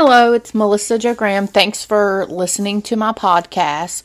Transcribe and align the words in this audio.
Hello, 0.00 0.32
it's 0.32 0.54
Melissa 0.54 0.96
Jo 0.96 1.12
Graham. 1.12 1.48
Thanks 1.48 1.84
for 1.84 2.24
listening 2.26 2.82
to 2.82 2.94
my 2.94 3.10
podcast. 3.10 4.04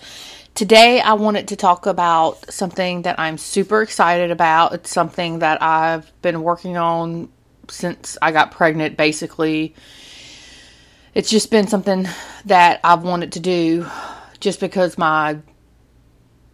Today, 0.56 1.00
I 1.00 1.14
wanted 1.14 1.50
to 1.50 1.56
talk 1.56 1.86
about 1.86 2.52
something 2.52 3.04
that 3.04 3.20
I'm 3.20 3.38
super 3.38 3.84
excited 3.84 4.32
about. 4.32 4.74
It's 4.74 4.90
something 4.90 5.38
that 5.38 5.62
I've 5.62 6.12
been 6.24 6.42
working 6.42 6.78
on 6.78 7.30
since 7.70 8.18
I 8.24 8.32
got 8.32 8.50
pregnant, 8.50 8.98
basically. 8.98 9.76
It's 11.14 11.30
just 11.30 11.52
been 11.52 11.68
something 11.68 12.08
that 12.46 12.80
I've 12.84 13.04
wanted 13.04 13.34
to 13.34 13.40
do 13.40 13.86
just 14.40 14.60
because 14.60 14.98
my 14.98 15.38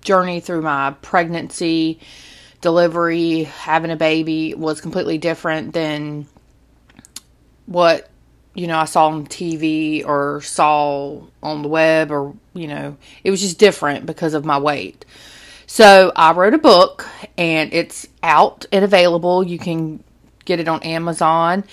journey 0.01 0.41
through 0.41 0.63
my 0.63 0.97
pregnancy, 1.01 2.01
delivery, 2.59 3.43
having 3.43 3.91
a 3.91 3.95
baby 3.95 4.53
was 4.53 4.81
completely 4.81 5.17
different 5.17 5.73
than 5.73 6.27
what 7.67 8.08
you 8.59 8.67
know 8.67 8.77
I 8.77 8.85
saw 8.85 9.07
on 9.07 9.25
TV 9.25 10.05
or 10.05 10.41
saw 10.41 11.21
on 11.41 11.61
the 11.61 11.69
web 11.69 12.11
or 12.11 12.35
you 12.53 12.67
know 12.67 12.97
it 13.23 13.31
was 13.31 13.39
just 13.39 13.57
different 13.57 14.05
because 14.05 14.33
of 14.33 14.43
my 14.43 14.57
weight. 14.57 15.05
So 15.65 16.11
I 16.13 16.33
wrote 16.33 16.53
a 16.53 16.57
book 16.57 17.07
and 17.37 17.73
it's 17.73 18.05
out 18.21 18.65
and 18.73 18.83
available. 18.83 19.43
You 19.43 19.59
can 19.59 20.03
get 20.43 20.59
it 20.59 20.67
on 20.67 20.83
Amazon. 20.83 21.63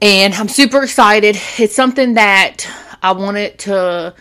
And 0.00 0.32
I'm 0.32 0.48
super 0.48 0.84
excited. 0.84 1.36
It's 1.58 1.74
something 1.74 2.14
that 2.14 2.68
I 3.02 3.12
wanted 3.12 3.58
to 3.60 4.14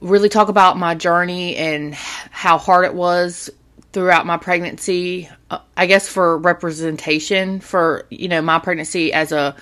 really 0.00 0.30
talk 0.30 0.48
about 0.48 0.78
my 0.78 0.94
journey 0.94 1.56
and 1.56 1.92
how 1.92 2.56
hard 2.56 2.86
it 2.86 2.94
was 2.94 3.50
throughout 3.92 4.24
my 4.24 4.38
pregnancy. 4.38 5.28
Uh, 5.50 5.58
I 5.76 5.84
guess 5.86 6.08
for 6.08 6.38
representation 6.38 7.60
for, 7.60 8.06
you 8.08 8.28
know, 8.28 8.40
my 8.40 8.58
pregnancy 8.58 9.12
as 9.12 9.32
a, 9.32 9.54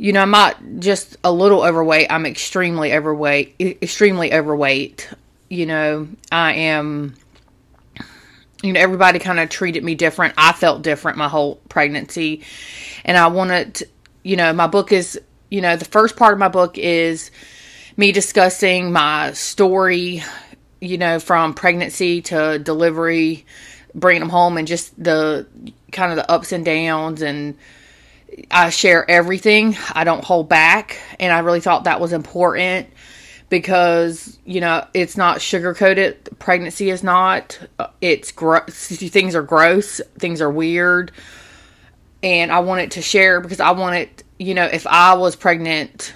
you 0.00 0.14
know, 0.14 0.22
I'm 0.22 0.30
not 0.30 0.56
just 0.78 1.18
a 1.22 1.30
little 1.30 1.62
overweight, 1.62 2.06
I'm 2.08 2.24
extremely 2.24 2.94
overweight, 2.94 3.54
extremely 3.60 4.32
overweight. 4.32 5.10
You 5.50 5.66
know, 5.66 6.08
I 6.32 6.54
am, 6.54 7.16
you 8.62 8.72
know, 8.72 8.80
everybody 8.80 9.18
kind 9.18 9.38
of 9.38 9.50
treated 9.50 9.84
me 9.84 9.94
different. 9.94 10.32
I 10.38 10.52
felt 10.52 10.80
different 10.80 11.18
my 11.18 11.28
whole 11.28 11.56
pregnancy. 11.68 12.44
And 13.04 13.18
I 13.18 13.26
wanted, 13.26 13.82
you 14.22 14.36
know, 14.36 14.54
my 14.54 14.68
book 14.68 14.90
is, 14.90 15.20
you 15.50 15.60
know, 15.60 15.76
the 15.76 15.84
first 15.84 16.16
part 16.16 16.32
of 16.32 16.38
my 16.38 16.48
book 16.48 16.78
is, 16.78 17.30
me 17.98 18.10
discussing 18.10 18.92
my 18.92 19.32
story, 19.32 20.22
you 20.80 20.96
know, 20.96 21.20
from 21.20 21.52
pregnancy 21.52 22.22
to 22.22 22.58
delivery, 22.58 23.44
bringing 23.94 24.20
them 24.20 24.30
home, 24.30 24.56
and 24.56 24.66
just 24.66 25.02
the 25.02 25.46
kind 25.92 26.10
of 26.10 26.16
the 26.16 26.30
ups 26.30 26.52
and 26.52 26.64
downs. 26.64 27.20
And 27.20 27.58
I 28.50 28.70
share 28.70 29.08
everything, 29.10 29.76
I 29.92 30.04
don't 30.04 30.24
hold 30.24 30.48
back. 30.48 30.98
And 31.18 31.32
I 31.32 31.40
really 31.40 31.60
thought 31.60 31.84
that 31.84 32.00
was 32.00 32.12
important 32.12 32.88
because 33.48 34.38
you 34.44 34.60
know 34.60 34.86
it's 34.94 35.16
not 35.16 35.38
sugarcoated. 35.38 36.38
pregnancy 36.38 36.88
is 36.90 37.02
not 37.02 37.58
it's 38.00 38.30
gross 38.30 38.86
things 38.86 39.34
are 39.34 39.42
gross 39.42 40.00
things 40.20 40.40
are 40.40 40.48
weird 40.48 41.10
and 42.22 42.52
i 42.52 42.60
wanted 42.60 42.92
to 42.92 43.02
share 43.02 43.40
because 43.40 43.58
i 43.58 43.72
wanted 43.72 44.08
you 44.38 44.54
know 44.54 44.66
if 44.66 44.86
i 44.86 45.14
was 45.14 45.34
pregnant 45.34 46.14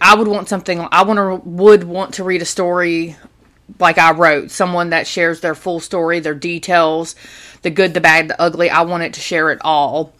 I 0.00 0.14
would 0.14 0.28
want 0.28 0.48
something. 0.48 0.86
I 0.90 1.02
want 1.02 1.18
to 1.18 1.48
would 1.48 1.84
want 1.84 2.14
to 2.14 2.24
read 2.24 2.42
a 2.42 2.46
story 2.46 3.16
like 3.78 3.98
I 3.98 4.12
wrote, 4.12 4.50
someone 4.50 4.90
that 4.90 5.06
shares 5.06 5.40
their 5.40 5.54
full 5.54 5.80
story, 5.80 6.20
their 6.20 6.34
details, 6.34 7.16
the 7.62 7.70
good, 7.70 7.94
the 7.94 8.00
bad, 8.00 8.28
the 8.28 8.40
ugly. 8.40 8.70
I 8.70 8.82
wanted 8.82 9.14
to 9.14 9.20
share 9.20 9.50
it 9.50 9.58
all. 9.62 10.12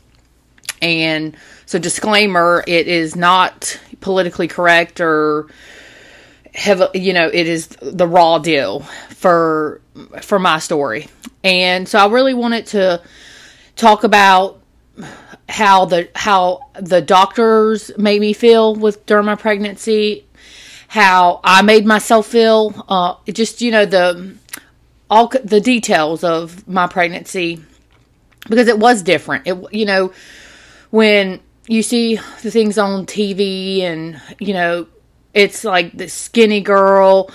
And 0.83 1.37
so, 1.65 1.79
disclaimer: 1.79 2.63
it 2.67 2.89
is 2.89 3.17
not 3.17 3.79
politically 4.01 4.49
correct 4.49 5.01
or 5.01 5.47
have 6.55 6.91
you 6.95 7.13
know 7.13 7.29
it 7.29 7.47
is 7.47 7.69
the 7.69 8.07
raw 8.07 8.39
deal 8.39 8.81
for 9.11 9.81
for 10.23 10.39
my 10.39 10.59
story. 10.59 11.09
And 11.43 11.89
so, 11.89 11.99
I 11.99 12.07
really 12.13 12.35
wanted 12.35 12.67
to 12.69 13.03
talk 13.77 14.05
about 14.05 14.61
how 15.49 15.85
the 15.85 16.09
how 16.15 16.69
the 16.81 17.01
doctors 17.01 17.91
made 17.97 18.21
me 18.21 18.33
feel 18.33 18.75
with 18.75 19.07
during 19.07 19.27
my 19.27 19.37
pregnancy, 19.37 20.27
how 20.89 21.41
I 21.45 21.63
made 21.63 21.87
myself 21.87 22.27
feel, 22.27 22.85
uh, 22.89 23.15
just 23.33 23.61
you 23.61 23.71
know 23.71 23.87
the 23.87 24.35
all 25.09 25.29
the 25.45 25.61
details 25.61 26.25
of 26.25 26.67
my 26.67 26.87
pregnancy 26.87 27.63
because 28.49 28.69
it 28.69 28.79
was 28.79 29.03
different. 29.03 29.47
It 29.47 29.73
you 29.73 29.87
know 29.87 30.13
when 30.91 31.41
you 31.67 31.83
see 31.83 32.17
the 32.43 32.51
things 32.51 32.79
on 32.79 33.07
TV 33.07 33.81
and 33.81 34.21
you 34.39 34.55
know 34.55 34.87
it's 35.35 35.65
like 35.65 35.97
the 35.97 36.09
skinny 36.09 36.61
girl 36.61 37.31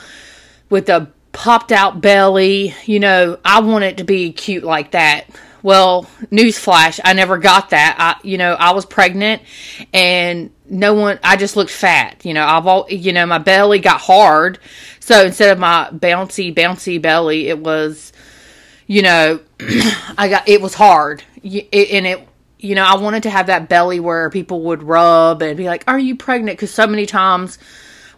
with 0.69 0.89
a 0.89 1.11
popped 1.33 1.71
out 1.71 2.01
belly, 2.01 2.73
you 2.85 2.99
know, 2.99 3.37
I 3.45 3.61
want 3.61 3.83
it 3.83 3.97
to 3.97 4.03
be 4.03 4.33
cute 4.33 4.63
like 4.63 4.91
that 4.91 5.27
well, 5.63 6.05
newsflash, 6.31 6.99
I 7.03 7.13
never 7.13 7.37
got 7.37 7.69
that. 7.69 7.95
I, 7.99 8.27
you 8.27 8.37
know, 8.37 8.53
I 8.53 8.71
was 8.71 8.85
pregnant 8.85 9.41
and 9.93 10.51
no 10.69 10.93
one, 10.93 11.19
I 11.23 11.35
just 11.35 11.55
looked 11.55 11.71
fat. 11.71 12.25
You 12.25 12.33
know, 12.33 12.45
I've 12.45 12.65
all, 12.65 12.87
you 12.89 13.13
know, 13.13 13.25
my 13.25 13.37
belly 13.37 13.79
got 13.79 14.01
hard. 14.01 14.59
So 14.99 15.25
instead 15.25 15.51
of 15.51 15.59
my 15.59 15.89
bouncy, 15.91 16.53
bouncy 16.53 17.01
belly, 17.01 17.47
it 17.47 17.59
was, 17.59 18.11
you 18.87 19.01
know, 19.01 19.39
I 20.17 20.27
got, 20.29 20.47
it 20.47 20.61
was 20.61 20.73
hard. 20.73 21.23
and 21.43 22.07
it, 22.07 22.27
you 22.61 22.75
know, 22.75 22.83
I 22.83 22.95
wanted 22.97 23.23
to 23.23 23.29
have 23.29 23.47
that 23.47 23.67
belly 23.67 23.99
where 23.99 24.29
people 24.29 24.61
would 24.63 24.83
rub 24.83 25.41
and 25.41 25.57
be 25.57 25.65
like, 25.65 25.83
Are 25.87 25.99
you 25.99 26.15
pregnant? 26.15 26.57
Because 26.57 26.73
so 26.73 26.87
many 26.87 27.05
times, 27.05 27.57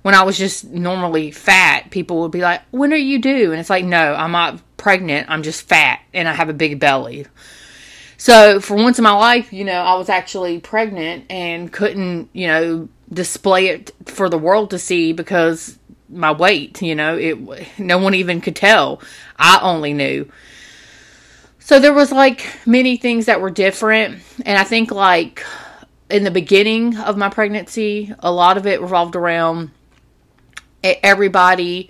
when 0.01 0.15
I 0.15 0.23
was 0.23 0.37
just 0.37 0.65
normally 0.65 1.31
fat, 1.31 1.89
people 1.89 2.19
would 2.21 2.31
be 2.31 2.41
like, 2.41 2.61
When 2.71 2.93
are 2.93 2.97
you 2.97 3.19
due? 3.19 3.51
And 3.51 3.59
it's 3.59 3.69
like, 3.69 3.85
No, 3.85 4.13
I'm 4.13 4.31
not 4.31 4.61
pregnant. 4.77 5.29
I'm 5.29 5.43
just 5.43 5.67
fat 5.67 6.01
and 6.13 6.27
I 6.27 6.33
have 6.33 6.49
a 6.49 6.53
big 6.53 6.79
belly. 6.79 7.25
So 8.17 8.59
for 8.59 8.75
once 8.75 8.99
in 8.99 9.03
my 9.03 9.11
life, 9.11 9.51
you 9.51 9.63
know, 9.63 9.81
I 9.81 9.95
was 9.95 10.09
actually 10.09 10.59
pregnant 10.59 11.25
and 11.29 11.71
couldn't, 11.71 12.29
you 12.33 12.47
know, 12.47 12.89
display 13.11 13.67
it 13.67 13.91
for 14.05 14.29
the 14.29 14.37
world 14.37 14.69
to 14.71 14.79
see 14.79 15.13
because 15.13 15.77
my 16.09 16.31
weight, 16.31 16.81
you 16.81 16.95
know, 16.95 17.17
it 17.17 17.79
no 17.79 17.97
one 17.97 18.13
even 18.13 18.41
could 18.41 18.55
tell. 18.55 19.01
I 19.37 19.59
only 19.61 19.93
knew. 19.93 20.29
So 21.65 21.79
there 21.79 21.93
was 21.93 22.11
like 22.11 22.45
many 22.65 22.97
things 22.97 23.27
that 23.27 23.39
were 23.39 23.49
different 23.49 24.21
and 24.45 24.57
I 24.57 24.65
think 24.65 24.91
like 24.91 25.45
in 26.09 26.25
the 26.25 26.29
beginning 26.29 26.97
of 26.97 27.15
my 27.15 27.29
pregnancy, 27.29 28.13
a 28.19 28.33
lot 28.33 28.57
of 28.57 28.67
it 28.67 28.81
revolved 28.81 29.15
around 29.15 29.71
everybody 30.83 31.89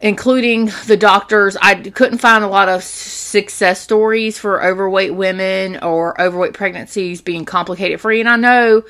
including 0.00 0.70
the 0.86 0.96
doctors. 0.96 1.56
I 1.60 1.74
couldn't 1.74 2.18
find 2.18 2.44
a 2.44 2.48
lot 2.48 2.68
of 2.68 2.84
success 2.84 3.80
stories 3.80 4.38
for 4.38 4.64
overweight 4.64 5.16
women 5.16 5.82
or 5.82 6.20
overweight 6.20 6.54
pregnancies 6.54 7.22
being 7.22 7.44
complicated 7.44 8.00
free. 8.00 8.20
And 8.20 8.28
I 8.28 8.36
know 8.36 8.84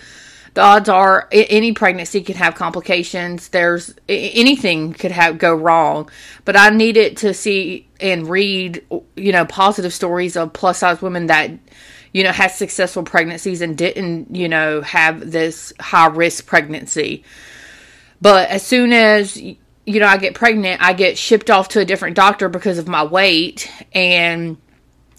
the 0.54 0.60
odds 0.60 0.88
are 0.88 1.28
any 1.32 1.72
pregnancy 1.72 2.20
can 2.22 2.36
have 2.36 2.54
complications. 2.54 3.48
There's 3.48 3.94
anything 4.08 4.92
could 4.92 5.10
have 5.10 5.38
go 5.38 5.54
wrong, 5.54 6.10
but 6.44 6.56
I 6.56 6.70
needed 6.70 7.16
to 7.18 7.32
see 7.32 7.88
and 8.00 8.28
read, 8.28 8.84
you 9.16 9.32
know, 9.32 9.46
positive 9.46 9.94
stories 9.94 10.36
of 10.36 10.52
plus 10.52 10.78
size 10.78 11.00
women 11.00 11.26
that 11.26 11.50
you 12.12 12.22
know 12.22 12.32
had 12.32 12.48
successful 12.48 13.02
pregnancies 13.02 13.62
and 13.62 13.78
didn't, 13.78 14.34
you 14.36 14.48
know, 14.48 14.82
have 14.82 15.30
this 15.30 15.72
high 15.80 16.06
risk 16.06 16.46
pregnancy. 16.46 17.24
But 18.20 18.50
as 18.50 18.62
soon 18.62 18.92
as 18.92 19.36
you 19.84 20.00
know, 20.00 20.06
I 20.06 20.16
get 20.16 20.34
pregnant, 20.34 20.82
I 20.82 20.92
get 20.92 21.18
shipped 21.18 21.50
off 21.50 21.68
to 21.70 21.80
a 21.80 21.84
different 21.84 22.16
doctor 22.16 22.48
because 22.48 22.78
of 22.78 22.86
my 22.86 23.04
weight. 23.04 23.70
And, 23.92 24.56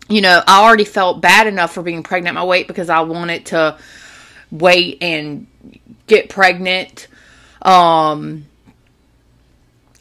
you 0.07 0.21
know, 0.21 0.41
I 0.47 0.63
already 0.63 0.85
felt 0.85 1.21
bad 1.21 1.47
enough 1.47 1.73
for 1.73 1.83
being 1.83 2.03
pregnant 2.03 2.35
my 2.35 2.45
weight 2.45 2.67
because 2.67 2.89
I 2.89 3.01
wanted 3.01 3.47
to 3.47 3.77
wait 4.53 4.99
and 5.01 5.47
get 6.07 6.29
pregnant. 6.29 7.07
Um, 7.61 8.45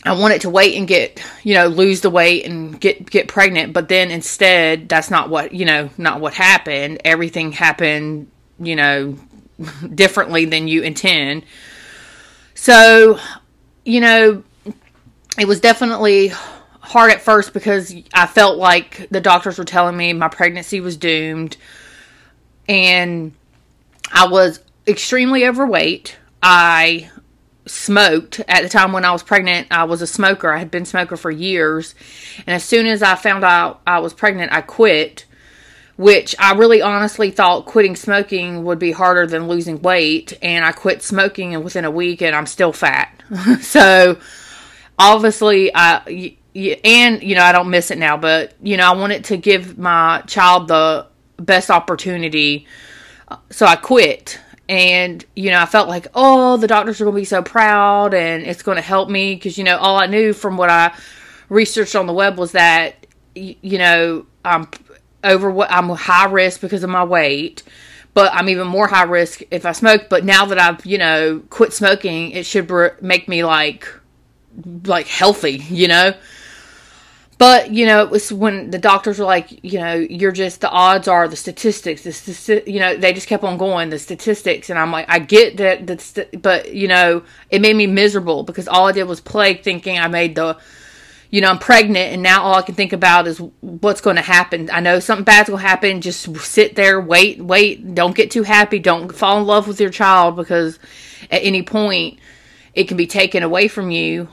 I 0.04 0.12
wanted 0.12 0.42
to 0.42 0.50
wait 0.50 0.76
and 0.76 0.86
get, 0.86 1.22
you 1.42 1.54
know, 1.54 1.68
lose 1.68 2.02
the 2.02 2.10
weight 2.10 2.44
and 2.44 2.78
get 2.80 3.08
get 3.08 3.28
pregnant, 3.28 3.72
but 3.72 3.88
then 3.88 4.10
instead 4.10 4.88
that's 4.88 5.10
not 5.10 5.30
what, 5.30 5.52
you 5.52 5.64
know, 5.64 5.90
not 5.96 6.20
what 6.20 6.34
happened. 6.34 7.00
Everything 7.04 7.52
happened, 7.52 8.30
you 8.58 8.76
know, 8.76 9.16
differently 9.94 10.44
than 10.44 10.68
you 10.68 10.82
intend. 10.82 11.44
So, 12.54 13.18
you 13.84 14.00
know, 14.00 14.44
it 15.38 15.46
was 15.46 15.60
definitely 15.60 16.28
hard 16.80 17.12
at 17.12 17.22
first 17.22 17.54
because 17.54 17.94
I 18.12 18.26
felt 18.26 18.58
like 18.58 19.08
the 19.10 19.20
doctors 19.20 19.56
were 19.56 19.64
telling 19.64 19.96
me 19.96 20.12
my 20.12 20.28
pregnancy 20.28 20.80
was 20.80 20.96
doomed 20.96 21.56
and 22.68 23.32
I 24.12 24.28
was 24.28 24.60
extremely 24.86 25.46
overweight. 25.46 26.16
I 26.42 27.10
smoked 27.66 28.40
at 28.48 28.62
the 28.62 28.68
time 28.68 28.92
when 28.92 29.04
I 29.04 29.12
was 29.12 29.22
pregnant. 29.22 29.68
I 29.70 29.84
was 29.84 30.02
a 30.02 30.06
smoker. 30.06 30.52
I 30.52 30.58
had 30.58 30.70
been 30.70 30.84
smoker 30.84 31.16
for 31.16 31.30
years. 31.30 31.94
And 32.46 32.54
as 32.54 32.64
soon 32.64 32.86
as 32.86 33.02
I 33.02 33.14
found 33.14 33.44
out 33.44 33.80
I 33.86 34.00
was 34.00 34.12
pregnant, 34.12 34.52
I 34.52 34.60
quit. 34.60 35.24
which 35.96 36.34
I 36.38 36.54
really 36.54 36.82
honestly 36.82 37.30
thought 37.30 37.66
quitting 37.66 37.96
smoking 37.96 38.64
would 38.64 38.78
be 38.78 38.92
harder 38.92 39.26
than 39.26 39.48
losing 39.48 39.80
weight. 39.82 40.36
And 40.42 40.64
I 40.64 40.72
quit 40.72 41.02
smoking 41.02 41.54
and 41.54 41.62
within 41.64 41.84
a 41.84 41.90
week 41.90 42.22
and 42.22 42.34
I'm 42.34 42.46
still 42.46 42.72
fat. 42.72 43.22
so 43.60 44.18
obviously, 44.98 45.70
I, 45.74 46.36
and, 46.84 47.22
you 47.22 47.34
know, 47.34 47.42
I 47.42 47.52
don't 47.52 47.70
miss 47.70 47.90
it 47.90 47.98
now, 47.98 48.16
but, 48.16 48.54
you 48.62 48.76
know, 48.76 48.86
I 48.90 48.96
wanted 48.96 49.24
to 49.24 49.36
give 49.36 49.78
my 49.78 50.22
child 50.26 50.68
the 50.68 51.06
best 51.36 51.70
opportunity. 51.70 52.66
So 53.50 53.66
I 53.66 53.76
quit. 53.76 54.40
And, 54.68 55.24
you 55.36 55.50
know, 55.50 55.60
I 55.60 55.66
felt 55.66 55.88
like, 55.88 56.06
oh, 56.14 56.56
the 56.56 56.66
doctors 56.66 57.00
are 57.00 57.04
going 57.04 57.16
to 57.16 57.20
be 57.20 57.26
so 57.26 57.42
proud 57.42 58.14
and 58.14 58.42
it's 58.42 58.62
going 58.62 58.76
to 58.76 58.82
help 58.82 59.10
me. 59.10 59.34
Because, 59.34 59.58
you 59.58 59.64
know, 59.64 59.76
all 59.76 59.98
I 59.98 60.06
knew 60.06 60.32
from 60.32 60.56
what 60.56 60.70
I 60.70 60.94
researched 61.48 61.94
on 61.94 62.06
the 62.06 62.12
web 62.12 62.38
was 62.38 62.52
that, 62.52 63.06
you 63.34 63.78
know, 63.78 64.26
I'm 64.44 64.68
over 65.24 65.50
what 65.50 65.70
I'm 65.70 65.88
high 65.90 66.26
risk 66.26 66.60
because 66.60 66.82
of 66.82 66.90
my 66.90 67.04
weight, 67.04 67.62
but 68.14 68.32
I'm 68.34 68.48
even 68.48 68.66
more 68.66 68.88
high 68.88 69.04
risk 69.04 69.42
if 69.50 69.64
I 69.66 69.72
smoke. 69.72 70.08
But 70.08 70.24
now 70.24 70.46
that 70.46 70.58
I've 70.58 70.84
you 70.84 70.98
know 70.98 71.42
quit 71.50 71.72
smoking, 71.72 72.32
it 72.32 72.46
should 72.46 72.70
make 73.00 73.28
me 73.28 73.44
like 73.44 73.88
like 74.84 75.06
healthy, 75.06 75.58
you 75.70 75.88
know. 75.88 76.14
But 77.38 77.72
you 77.72 77.86
know, 77.86 78.02
it 78.02 78.10
was 78.10 78.32
when 78.32 78.70
the 78.70 78.78
doctors 78.78 79.18
were 79.18 79.24
like, 79.24 79.64
you 79.64 79.80
know, 79.80 79.94
you're 79.94 80.32
just 80.32 80.60
the 80.60 80.70
odds 80.70 81.08
are 81.08 81.26
the 81.26 81.36
statistics. 81.36 82.02
The 82.02 82.62
you 82.66 82.78
know, 82.78 82.96
they 82.96 83.12
just 83.12 83.26
kept 83.26 83.42
on 83.42 83.58
going 83.58 83.90
the 83.90 83.98
statistics, 83.98 84.70
and 84.70 84.78
I'm 84.78 84.92
like, 84.92 85.06
I 85.08 85.18
get 85.18 85.56
that, 85.56 85.86
that, 85.86 86.40
but 86.40 86.72
you 86.74 86.88
know, 86.88 87.24
it 87.50 87.60
made 87.60 87.74
me 87.74 87.86
miserable 87.86 88.44
because 88.44 88.68
all 88.68 88.86
I 88.86 88.92
did 88.92 89.04
was 89.04 89.20
play, 89.20 89.54
thinking 89.54 89.98
I 89.98 90.08
made 90.08 90.36
the 90.36 90.58
you 91.32 91.40
know, 91.40 91.48
I'm 91.48 91.58
pregnant 91.58 92.12
and 92.12 92.22
now 92.22 92.42
all 92.42 92.54
I 92.54 92.62
can 92.62 92.74
think 92.74 92.92
about 92.92 93.26
is 93.26 93.38
what's 93.60 94.02
going 94.02 94.16
to 94.16 94.22
happen. 94.22 94.68
I 94.70 94.80
know 94.80 95.00
something 95.00 95.24
bad's 95.24 95.48
going 95.48 95.62
to 95.62 95.66
happen. 95.66 96.02
Just 96.02 96.36
sit 96.36 96.76
there, 96.76 97.00
wait, 97.00 97.42
wait. 97.42 97.94
Don't 97.94 98.14
get 98.14 98.30
too 98.30 98.42
happy. 98.42 98.78
Don't 98.78 99.10
fall 99.10 99.38
in 99.38 99.46
love 99.46 99.66
with 99.66 99.80
your 99.80 99.88
child 99.88 100.36
because 100.36 100.78
at 101.30 101.42
any 101.42 101.62
point 101.62 102.18
it 102.74 102.84
can 102.84 102.98
be 102.98 103.06
taken 103.06 103.42
away 103.42 103.66
from 103.66 103.90
you 103.90 104.28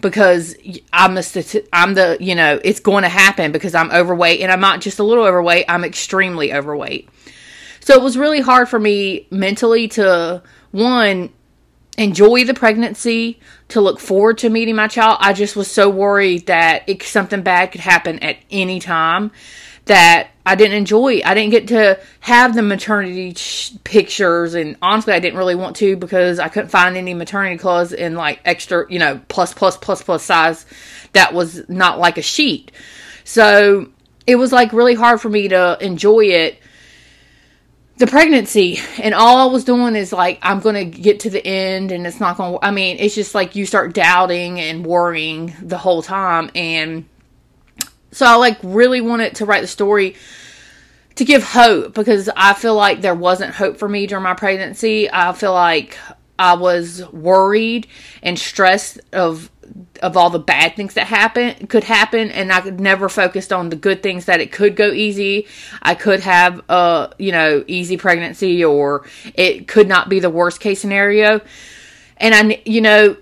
because 0.00 0.56
I'm 0.92 1.14
the 1.14 1.68
I'm 1.72 1.94
the 1.94 2.16
you 2.20 2.34
know 2.34 2.60
it's 2.62 2.80
going 2.80 3.02
to 3.02 3.08
happen 3.08 3.52
because 3.52 3.74
I'm 3.74 3.90
overweight 3.90 4.40
and 4.40 4.50
I'm 4.50 4.60
not 4.60 4.80
just 4.80 4.98
a 4.98 5.04
little 5.04 5.24
overweight. 5.24 5.66
I'm 5.68 5.84
extremely 5.84 6.52
overweight. 6.52 7.08
So 7.80 7.94
it 7.94 8.02
was 8.02 8.16
really 8.16 8.40
hard 8.40 8.68
for 8.68 8.78
me 8.78 9.26
mentally 9.30 9.88
to 9.88 10.42
one 10.70 11.30
enjoy 11.98 12.44
the 12.44 12.54
pregnancy, 12.54 13.38
to 13.68 13.80
look 13.80 14.00
forward 14.00 14.38
to 14.38 14.48
meeting 14.48 14.76
my 14.76 14.88
child. 14.88 15.18
I 15.20 15.32
just 15.32 15.56
was 15.56 15.70
so 15.70 15.90
worried 15.90 16.46
that 16.46 16.84
it, 16.86 17.02
something 17.02 17.42
bad 17.42 17.72
could 17.72 17.80
happen 17.80 18.18
at 18.20 18.38
any 18.50 18.80
time 18.80 19.30
that 19.86 20.28
I 20.44 20.54
didn't 20.54 20.76
enjoy. 20.76 21.20
I 21.24 21.34
didn't 21.34 21.50
get 21.50 21.68
to 21.68 21.98
have 22.20 22.54
the 22.54 22.62
maternity 22.62 23.34
sh- 23.34 23.72
pictures, 23.84 24.54
and 24.54 24.76
honestly, 24.82 25.12
I 25.12 25.20
didn't 25.20 25.38
really 25.38 25.54
want 25.54 25.76
to 25.76 25.96
because 25.96 26.38
I 26.38 26.48
couldn't 26.48 26.70
find 26.70 26.96
any 26.96 27.14
maternity 27.14 27.58
clothes 27.58 27.92
in 27.92 28.14
like 28.14 28.40
extra, 28.44 28.86
you 28.90 28.98
know, 28.98 29.20
plus 29.28 29.54
plus 29.54 29.76
plus 29.76 30.02
plus 30.02 30.24
size 30.24 30.66
that 31.12 31.34
was 31.34 31.68
not 31.68 31.98
like 31.98 32.18
a 32.18 32.22
sheet. 32.22 32.72
So 33.24 33.90
it 34.26 34.36
was 34.36 34.52
like 34.52 34.72
really 34.72 34.94
hard 34.94 35.20
for 35.20 35.28
me 35.28 35.48
to 35.48 35.78
enjoy 35.80 36.26
it 36.26 36.58
the 38.02 38.06
pregnancy 38.08 38.80
and 39.00 39.14
all 39.14 39.48
I 39.48 39.52
was 39.52 39.62
doing 39.62 39.94
is 39.94 40.12
like 40.12 40.40
I'm 40.42 40.60
to 40.60 40.84
get 40.84 41.20
to 41.20 41.30
the 41.30 41.46
end 41.46 41.92
and 41.92 42.04
it's 42.04 42.18
not 42.18 42.36
to 42.36 42.58
I 42.60 42.72
mean 42.72 42.96
it's 42.98 43.14
just 43.14 43.32
like 43.32 43.54
you 43.54 43.64
start 43.64 43.94
doubting 43.94 44.58
and 44.58 44.84
worrying 44.84 45.54
the 45.62 45.78
whole 45.78 46.02
time 46.02 46.50
and 46.54 47.04
so 48.12 48.26
I 48.26 48.36
like 48.36 48.58
really 48.62 49.00
wanted 49.00 49.36
to 49.36 49.46
write 49.46 49.62
the 49.62 49.66
story 49.66 50.16
to 51.16 51.24
give 51.24 51.42
hope 51.42 51.94
because 51.94 52.30
I 52.36 52.54
feel 52.54 52.74
like 52.74 53.00
there 53.00 53.14
wasn't 53.14 53.54
hope 53.54 53.78
for 53.78 53.88
me 53.88 54.06
during 54.06 54.24
my 54.24 54.34
pregnancy. 54.34 55.10
I 55.10 55.32
feel 55.32 55.52
like 55.52 55.98
I 56.38 56.54
was 56.54 57.10
worried 57.12 57.86
and 58.22 58.38
stressed 58.38 59.00
of 59.12 59.50
of 60.02 60.16
all 60.16 60.28
the 60.28 60.38
bad 60.38 60.74
things 60.76 60.94
that 60.94 61.06
happen 61.06 61.66
could 61.66 61.84
happen 61.84 62.30
and 62.30 62.52
I 62.52 62.60
could 62.60 62.80
never 62.80 63.08
focused 63.08 63.52
on 63.52 63.70
the 63.70 63.76
good 63.76 64.02
things 64.02 64.26
that 64.26 64.40
it 64.40 64.52
could 64.52 64.76
go 64.76 64.90
easy. 64.90 65.46
I 65.80 65.94
could 65.94 66.20
have 66.20 66.60
a, 66.68 67.14
you 67.18 67.32
know, 67.32 67.64
easy 67.66 67.96
pregnancy 67.96 68.64
or 68.64 69.06
it 69.34 69.68
could 69.68 69.88
not 69.88 70.08
be 70.08 70.20
the 70.20 70.28
worst 70.28 70.60
case 70.60 70.80
scenario. 70.80 71.40
And 72.18 72.34
I 72.34 72.60
you 72.64 72.80
know, 72.80 73.16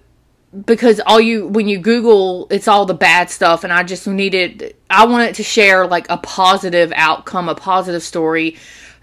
because 0.64 1.00
all 1.06 1.20
you 1.20 1.47
when 1.47 1.69
you 1.69 1.79
google 1.79 2.49
it's 2.50 2.67
all 2.67 2.85
the 2.85 2.94
bad 2.94 3.31
stuff 3.31 3.62
and 3.62 3.73
I 3.73 3.82
just 3.82 4.06
needed 4.06 4.75
I 4.88 5.06
wanted 5.06 5.37
to 5.37 5.43
share 5.44 5.87
like 5.87 6.11
a 6.11 6.17
positive 6.17 6.93
outcome, 6.97 7.49
a 7.49 7.55
positive 7.55 8.02
story 8.02 8.56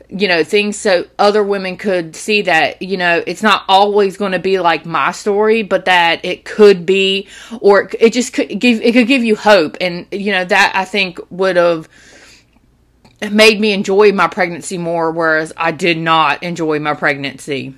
you 0.09 0.27
know 0.27 0.43
things 0.43 0.77
so 0.77 1.05
other 1.19 1.43
women 1.43 1.75
could 1.75 2.15
see 2.15 2.41
that 2.43 2.81
you 2.81 2.95
know 2.95 3.21
it's 3.27 3.43
not 3.43 3.63
always 3.67 4.15
going 4.15 4.31
to 4.31 4.39
be 4.39 4.59
like 4.59 4.85
my 4.85 5.11
story 5.11 5.63
but 5.63 5.85
that 5.85 6.23
it 6.23 6.45
could 6.45 6.85
be 6.85 7.27
or 7.59 7.89
it 7.99 8.13
just 8.13 8.31
could 8.31 8.59
give 8.59 8.81
it 8.81 8.93
could 8.93 9.07
give 9.07 9.23
you 9.23 9.35
hope 9.35 9.75
and 9.81 10.05
you 10.11 10.31
know 10.31 10.45
that 10.45 10.71
i 10.75 10.85
think 10.85 11.19
would 11.29 11.57
have 11.57 11.89
made 13.31 13.59
me 13.59 13.73
enjoy 13.73 14.13
my 14.13 14.27
pregnancy 14.27 14.77
more 14.77 15.11
whereas 15.11 15.51
i 15.57 15.71
did 15.71 15.97
not 15.97 16.41
enjoy 16.43 16.79
my 16.79 16.93
pregnancy. 16.93 17.73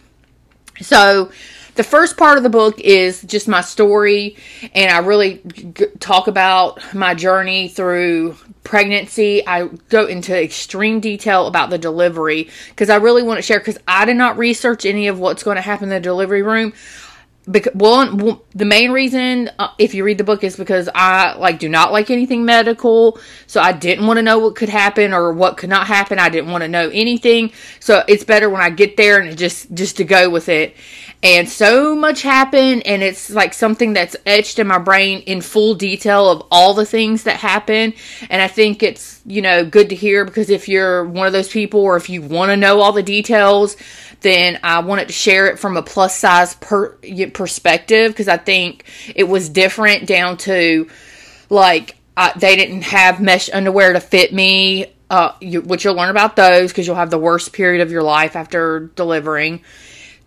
So 0.82 1.32
the 1.80 1.84
first 1.86 2.18
part 2.18 2.36
of 2.36 2.44
the 2.44 2.50
book 2.50 2.78
is 2.82 3.22
just 3.22 3.48
my 3.48 3.62
story, 3.62 4.36
and 4.74 4.92
I 4.92 4.98
really 4.98 5.42
g- 5.46 5.86
talk 6.02 6.28
about 6.28 6.94
my 6.94 7.14
journey 7.14 7.70
through 7.70 8.36
pregnancy. 8.66 9.48
I 9.48 9.68
go 9.88 10.06
into 10.06 10.38
extreme 10.38 11.00
detail 11.00 11.48
about 11.48 11.70
the 11.70 11.78
delivery 11.78 12.50
because 12.68 12.90
I 12.90 12.98
really 12.98 13.24
want 13.24 13.38
to 13.38 13.42
share 13.42 13.60
because 13.60 13.78
I 13.88 14.04
did 14.04 14.18
not 14.18 14.38
research 14.38 14.86
any 14.86 15.08
of 15.08 15.20
what's 15.20 15.42
going 15.42 15.56
to 15.56 15.62
happen 15.62 15.86
in 15.86 15.90
the 15.92 16.02
delivery 16.02 16.42
room. 16.42 16.74
Because 17.50 17.74
well, 17.74 18.44
the 18.54 18.66
main 18.66 18.92
reason 18.92 19.50
uh, 19.58 19.70
if 19.78 19.94
you 19.94 20.04
read 20.04 20.18
the 20.18 20.26
book 20.26 20.44
is 20.44 20.58
because 20.58 20.90
I 20.94 21.38
like 21.38 21.60
do 21.60 21.70
not 21.70 21.94
like 21.94 22.12
anything 22.12 22.44
medical, 22.44 23.18
so 23.48 23.62
I 23.62 23.72
didn't 23.72 24.06
want 24.06 24.18
to 24.18 24.22
know 24.22 24.38
what 24.38 24.58
could 24.58 24.68
happen 24.68 25.14
or 25.14 25.32
what 25.32 25.56
could 25.56 25.70
not 25.70 25.88
happen. 25.88 26.20
I 26.20 26.28
didn't 26.28 26.52
want 26.52 26.64
to 26.64 26.68
know 26.68 26.90
anything, 26.90 27.54
so 27.80 28.04
it's 28.06 28.26
better 28.26 28.50
when 28.50 28.62
I 28.62 28.70
get 28.70 28.98
there 28.98 29.22
and 29.22 29.38
just 29.38 29.74
just 29.74 29.96
to 29.96 30.04
go 30.04 30.30
with 30.30 30.50
it 30.50 30.76
and 31.22 31.50
so 31.50 31.96
much 31.96 32.22
happened 32.22 32.86
and 32.86 33.04
it's 33.04 33.30
like 33.30 33.54
something 33.54 33.94
that's 33.94 34.16
etched 34.26 34.58
in 34.58 34.68
my 34.68 34.78
brain 34.78 35.20
in 35.22 35.42
full 35.42 35.76
detail 35.76 36.30
of 36.30 36.48
all 36.50 36.74
the 36.74 36.86
things 36.86 37.24
that 37.24 37.36
happen 37.36 37.94
and 38.30 38.42
i 38.42 38.48
think 38.48 38.82
it's 38.82 39.22
you 39.26 39.42
know 39.42 39.66
good 39.66 39.90
to 39.90 39.96
hear 39.96 40.24
because 40.24 40.50
if 40.50 40.70
you're 40.70 41.04
one 41.04 41.28
of 41.28 41.34
those 41.34 41.50
people 41.50 41.82
or 41.82 41.98
if 41.98 42.10
you 42.10 42.22
want 42.22 42.50
to 42.50 42.58
know 42.58 42.80
all 42.80 42.94
the 42.94 43.04
details 43.04 43.76
then 44.22 44.60
i 44.64 44.80
wanted 44.80 45.08
to 45.08 45.14
share 45.14 45.48
it 45.48 45.60
from 45.60 45.76
a 45.76 45.82
plus 45.82 46.16
size 46.16 46.56
per- 46.56 46.98
perspective 47.34 48.12
because 48.12 48.28
i 48.30 48.38
think 48.38 48.86
it 49.14 49.26
was 49.26 49.50
different 49.50 50.08
down 50.08 50.38
to 50.38 50.88
like 51.50 51.96
I, 52.16 52.34
they 52.38 52.56
didn't 52.56 52.84
have 52.84 53.22
mesh 53.22 53.50
underwear 53.52 53.94
to 53.94 54.00
fit 54.00 54.34
me 54.34 54.94
uh, 55.10 55.34
you, 55.42 55.62
which 55.62 55.84
you'll 55.84 55.96
learn 55.96 56.12
about 56.12 56.36
those 56.36 56.72
because 56.72 56.86
you'll 56.86 56.96
have 56.96 57.10
the 57.10 57.18
worst 57.18 57.52
period 57.52 57.82
of 57.82 57.92
your 57.92 58.04
life 58.04 58.36
after 58.36 58.92
delivering 58.96 59.62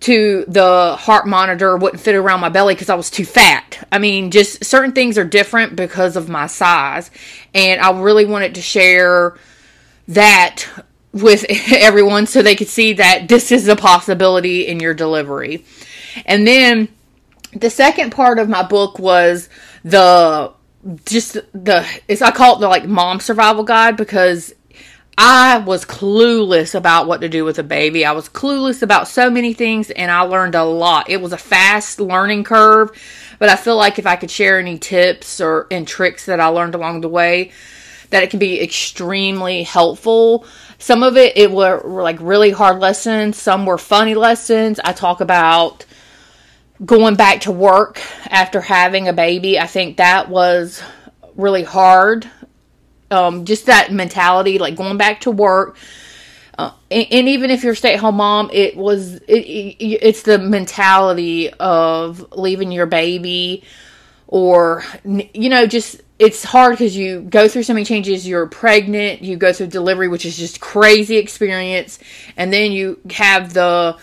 to 0.02 0.44
the 0.48 0.96
heart 0.98 1.26
monitor 1.26 1.76
wouldn't 1.76 2.02
fit 2.02 2.14
around 2.14 2.40
my 2.40 2.48
belly 2.48 2.74
because 2.74 2.88
I 2.88 2.94
was 2.94 3.10
too 3.10 3.24
fat. 3.24 3.86
I 3.90 3.98
mean, 3.98 4.30
just 4.30 4.64
certain 4.64 4.92
things 4.92 5.16
are 5.18 5.24
different 5.24 5.76
because 5.76 6.16
of 6.16 6.28
my 6.28 6.46
size. 6.46 7.10
And 7.54 7.80
I 7.80 7.98
really 8.00 8.24
wanted 8.24 8.56
to 8.56 8.62
share 8.62 9.36
that 10.08 10.66
with 11.12 11.44
everyone 11.72 12.26
so 12.26 12.42
they 12.42 12.56
could 12.56 12.68
see 12.68 12.94
that 12.94 13.28
this 13.28 13.52
is 13.52 13.68
a 13.68 13.76
possibility 13.76 14.66
in 14.66 14.80
your 14.80 14.94
delivery. 14.94 15.64
And 16.26 16.46
then 16.46 16.88
the 17.52 17.70
second 17.70 18.10
part 18.10 18.38
of 18.38 18.48
my 18.48 18.62
book 18.62 18.98
was 18.98 19.48
the 19.84 20.52
just 21.04 21.34
the 21.52 21.86
it's 22.08 22.22
I 22.22 22.32
call 22.32 22.56
it 22.56 22.60
the 22.60 22.68
like 22.68 22.86
mom 22.86 23.20
survival 23.20 23.62
guide 23.62 23.96
because 23.96 24.52
I 25.18 25.58
was 25.58 25.84
clueless 25.84 26.74
about 26.74 27.06
what 27.06 27.20
to 27.20 27.28
do 27.28 27.44
with 27.44 27.58
a 27.58 27.62
baby. 27.62 28.04
I 28.04 28.12
was 28.12 28.28
clueless 28.28 28.82
about 28.82 29.08
so 29.08 29.28
many 29.28 29.52
things 29.52 29.90
and 29.90 30.10
I 30.10 30.22
learned 30.22 30.54
a 30.54 30.64
lot. 30.64 31.10
It 31.10 31.20
was 31.20 31.32
a 31.32 31.38
fast 31.38 32.00
learning 32.00 32.44
curve, 32.44 32.90
but 33.38 33.50
I 33.50 33.56
feel 33.56 33.76
like 33.76 33.98
if 33.98 34.06
I 34.06 34.16
could 34.16 34.30
share 34.30 34.58
any 34.58 34.78
tips 34.78 35.40
or 35.40 35.66
and 35.70 35.86
tricks 35.86 36.26
that 36.26 36.40
I 36.40 36.46
learned 36.46 36.74
along 36.74 37.02
the 37.02 37.10
way, 37.10 37.52
that 38.08 38.22
it 38.22 38.30
can 38.30 38.38
be 38.38 38.62
extremely 38.62 39.64
helpful. 39.64 40.46
Some 40.78 41.02
of 41.02 41.16
it 41.16 41.36
it 41.36 41.50
were, 41.50 41.80
were 41.86 42.02
like 42.02 42.18
really 42.20 42.50
hard 42.50 42.78
lessons, 42.80 43.36
some 43.36 43.66
were 43.66 43.78
funny 43.78 44.14
lessons. 44.14 44.80
I 44.82 44.92
talk 44.92 45.20
about 45.20 45.84
going 46.84 47.16
back 47.16 47.42
to 47.42 47.52
work 47.52 48.00
after 48.30 48.62
having 48.62 49.08
a 49.08 49.12
baby. 49.12 49.58
I 49.58 49.66
think 49.66 49.98
that 49.98 50.30
was 50.30 50.82
really 51.36 51.64
hard 51.64 52.30
um, 53.12 53.44
just 53.44 53.66
that 53.66 53.92
mentality, 53.92 54.58
like 54.58 54.74
going 54.74 54.96
back 54.96 55.20
to 55.22 55.30
work. 55.30 55.76
Uh, 56.58 56.72
and, 56.90 57.06
and, 57.10 57.28
even 57.28 57.50
if 57.50 57.62
you're 57.62 57.72
a 57.72 57.76
stay-at-home 57.76 58.16
mom, 58.16 58.50
it 58.52 58.76
was 58.76 59.14
it, 59.14 59.22
it, 59.28 59.84
it's 60.02 60.22
the 60.22 60.38
mentality 60.38 61.50
of 61.50 62.30
leaving 62.32 62.70
your 62.70 62.86
baby 62.86 63.64
or 64.32 64.82
you 65.04 65.50
know 65.50 65.66
just 65.66 66.00
it's 66.18 66.42
hard 66.42 66.72
because 66.72 66.96
you 66.96 67.20
go 67.20 67.48
through 67.48 67.62
so 67.62 67.74
many 67.74 67.84
changes 67.84 68.26
you're 68.26 68.46
pregnant 68.46 69.20
you 69.20 69.36
go 69.36 69.52
through 69.52 69.66
delivery 69.66 70.08
which 70.08 70.24
is 70.24 70.38
just 70.38 70.58
crazy 70.58 71.18
experience 71.18 71.98
and 72.38 72.50
then 72.50 72.72
you 72.72 72.98
have 73.10 73.52
the 73.52 73.94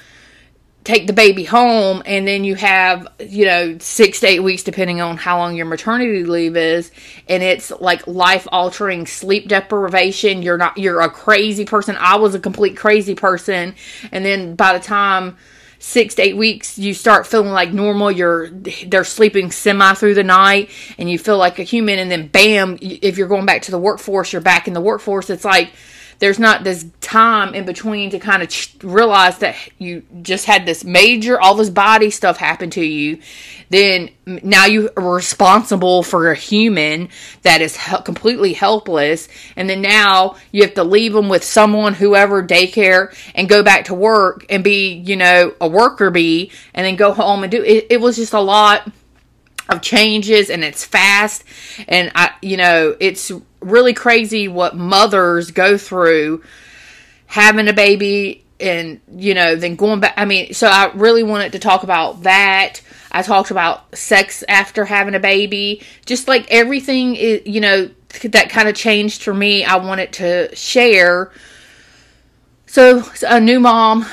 take 0.90 1.06
the 1.06 1.14
baby 1.14 1.44
home 1.44 2.02
and 2.08 2.28
then 2.28 2.44
you 2.44 2.56
have 2.56 3.08
you 3.20 3.46
know 3.46 3.78
six 3.78 4.22
to 4.22 4.26
eight 4.26 4.40
weeks 4.40 4.64
depending 4.64 5.00
on 5.00 5.18
how 5.18 5.38
long 5.38 5.56
your 5.56 5.68
maternity 5.68 6.24
leave 6.24 6.58
is 6.58 6.90
and 7.28 7.44
it's 7.44 7.70
like 7.80 8.08
life 8.08 8.48
altering 8.52 9.06
sleep 9.06 9.48
deprivation 9.48 10.42
you're 10.42 10.58
not 10.58 10.76
you're 10.80 11.02
a 11.02 11.10
crazy 11.10 11.64
person 11.64 11.96
i 12.00 12.16
was 12.16 12.34
a 12.34 12.40
complete 12.40 12.76
crazy 12.76 13.14
person 13.14 13.76
and 14.12 14.26
then 14.26 14.56
by 14.56 14.74
the 14.74 14.84
time 14.84 15.38
six 15.78 16.16
to 16.16 16.22
eight 16.22 16.36
weeks, 16.36 16.78
you 16.78 16.94
start 16.94 17.26
feeling 17.26 17.52
like 17.52 17.72
normal. 17.72 18.12
You're 18.12 18.50
they're 18.50 19.06
sleeping 19.06 19.50
semi 19.50 19.94
through 19.94 20.16
the 20.16 20.26
night, 20.26 20.72
and 20.98 21.10
you 21.10 21.18
feel 21.18 21.38
like 21.38 21.58
a 21.58 21.64
human. 21.64 22.00
And 22.00 22.12
then, 22.12 22.28
bam! 22.28 22.78
If 22.82 23.18
you're 23.18 23.30
going 23.30 23.46
back 23.46 23.62
to 23.62 23.72
the 23.72 23.80
workforce, 23.80 24.34
you're 24.34 24.42
back 24.42 24.68
in 24.68 24.74
the 24.74 24.82
workforce. 24.82 25.30
It's 25.30 25.46
like 25.46 25.72
there's 26.20 26.38
not 26.38 26.64
this 26.64 26.86
time 27.02 27.56
in 27.56 27.66
between 27.66 28.10
to 28.10 28.20
kind 28.20 28.44
of 28.44 28.50
ch- 28.50 28.76
realize 28.84 29.40
that 29.40 29.56
you 29.78 30.04
just 30.22 30.46
had 30.46 30.66
this 30.66 30.84
major, 30.84 31.40
all 31.40 31.56
this 31.56 31.70
body 31.70 32.10
stuff 32.10 32.38
happen 32.38 32.70
to 32.72 32.84
you. 32.84 33.20
Then 33.70 34.10
now 34.26 34.66
you 34.66 34.90
are 34.98 35.14
responsible 35.14 36.04
for 36.04 36.30
a 36.30 36.36
human 36.36 37.10
that 37.44 37.62
is 37.62 37.78
he- 37.78 38.02
completely 38.04 38.52
helpless. 38.54 39.30
And 39.56 39.70
then 39.70 39.82
now 39.82 40.36
you 40.52 40.64
have 40.64 40.74
to 40.74 40.84
leave 40.84 41.14
them 41.14 41.30
with 41.30 41.44
someone, 41.44 41.94
whoever, 41.94 42.44
daycare, 42.44 43.16
and 43.34 43.48
go 43.48 43.64
back 43.64 43.86
to 43.86 43.94
work 43.94 44.46
and 44.50 44.62
be, 44.62 44.94
you 44.94 45.16
know, 45.16 45.54
a 45.62 45.68
worker 45.70 46.12
bee 46.12 46.52
and 46.74 46.86
then 46.86 46.98
go 46.98 47.14
home 47.14 47.44
and 47.44 47.52
do 47.52 47.64
it. 47.64 47.88
It 47.90 48.02
was 48.02 48.18
just 48.18 48.34
a 48.34 48.42
lot 48.42 48.92
of 49.70 49.82
changes 49.82 50.50
and 50.50 50.64
it's 50.64 50.84
fast 50.84 51.44
and 51.88 52.12
I 52.16 52.32
you 52.42 52.58
know 52.58 52.96
it's 53.00 53.32
really 53.62 53.94
crazy 53.94 54.48
what 54.48 54.76
mothers 54.76 55.52
go 55.52 55.78
through 55.78 56.44
having 57.28 57.68
a 57.68 57.74
baby 57.74 58.44
and 58.60 59.00
you 59.16 59.34
know 59.34 59.56
then 59.56 59.76
going 59.76 60.00
back 60.00 60.14
I 60.18 60.26
mean 60.26 60.54
so 60.54 60.68
I 60.68 60.92
really 60.94 61.24
wanted 61.24 61.54
to 61.54 61.60
talk 61.60 61.84
about 61.84 62.24
that. 62.24 62.82
I 63.12 63.22
talked 63.22 63.52
about 63.52 63.96
sex 63.98 64.44
after 64.48 64.86
having 64.86 65.16
a 65.16 65.20
baby. 65.20 65.82
Just 66.06 66.28
like 66.28 66.50
everything 66.52 67.16
is 67.16 67.42
you 67.46 67.62
know 67.62 67.90
that 68.24 68.50
kind 68.50 68.68
of 68.68 68.76
changed 68.76 69.24
for 69.24 69.34
me 69.34 69.64
I 69.64 69.78
wanted 69.78 70.14
to 70.14 70.56
share. 70.56 71.32
So 72.66 73.04
a 73.28 73.40
new 73.40 73.60
mom 73.60 74.06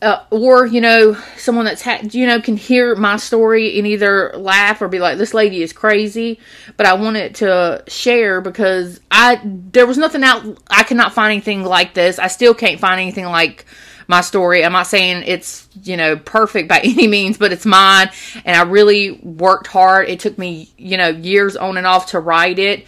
uh, 0.00 0.24
or 0.30 0.64
you 0.64 0.80
know 0.80 1.14
someone 1.36 1.64
that's 1.64 1.82
had 1.82 2.14
you 2.14 2.26
know 2.26 2.40
can 2.40 2.56
hear 2.56 2.94
my 2.94 3.16
story 3.16 3.78
and 3.78 3.86
either 3.86 4.32
laugh 4.36 4.80
or 4.80 4.88
be 4.88 5.00
like 5.00 5.18
this 5.18 5.34
lady 5.34 5.60
is 5.60 5.72
crazy 5.72 6.38
but 6.76 6.86
i 6.86 6.94
wanted 6.94 7.34
to 7.34 7.82
share 7.88 8.40
because 8.40 9.00
i 9.10 9.40
there 9.44 9.86
was 9.86 9.98
nothing 9.98 10.22
out 10.22 10.44
i 10.70 10.84
cannot 10.84 11.12
find 11.12 11.32
anything 11.32 11.64
like 11.64 11.94
this. 11.94 12.18
I 12.18 12.28
still 12.28 12.54
can't 12.54 12.80
find 12.80 13.00
anything 13.00 13.26
like 13.26 13.64
my 14.06 14.22
story. 14.22 14.64
I'm 14.64 14.72
not 14.72 14.86
saying 14.86 15.24
it's 15.26 15.68
you 15.82 15.96
know 15.96 16.16
perfect 16.16 16.68
by 16.68 16.78
any 16.84 17.06
means 17.06 17.36
but 17.36 17.52
it's 17.52 17.66
mine 17.66 18.10
and 18.44 18.56
i 18.56 18.62
really 18.62 19.12
worked 19.22 19.66
hard. 19.66 20.08
It 20.08 20.20
took 20.20 20.38
me 20.38 20.72
you 20.76 20.96
know 20.96 21.08
years 21.08 21.56
on 21.56 21.76
and 21.76 21.86
off 21.86 22.06
to 22.10 22.20
write 22.20 22.58
it 22.58 22.86